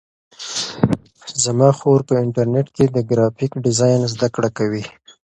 زما 1.43 1.69
خور 1.77 1.99
په 2.09 2.13
انټرنیټ 2.23 2.67
کې 2.75 2.85
د 2.89 2.97
گرافیک 3.09 3.51
ډیزاین 3.63 4.01
زده 4.13 4.27
کړه 4.35 4.49
کوي. 4.57 4.83